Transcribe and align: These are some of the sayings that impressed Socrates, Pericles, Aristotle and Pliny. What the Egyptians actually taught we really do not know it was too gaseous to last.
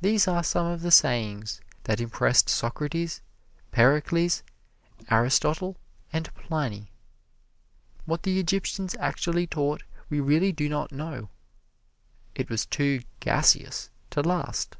These 0.00 0.26
are 0.26 0.42
some 0.42 0.66
of 0.66 0.80
the 0.80 0.90
sayings 0.90 1.60
that 1.82 2.00
impressed 2.00 2.48
Socrates, 2.48 3.20
Pericles, 3.72 4.42
Aristotle 5.10 5.76
and 6.10 6.34
Pliny. 6.34 6.88
What 8.06 8.22
the 8.22 8.40
Egyptians 8.40 8.96
actually 8.98 9.46
taught 9.46 9.82
we 10.08 10.18
really 10.18 10.50
do 10.52 10.66
not 10.66 10.92
know 10.92 11.28
it 12.34 12.48
was 12.48 12.64
too 12.64 13.02
gaseous 13.20 13.90
to 14.08 14.22
last. 14.22 14.78